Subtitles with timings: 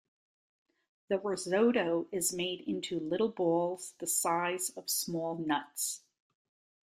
[1.09, 6.01] The risotto is made into little balls the size of small nuts.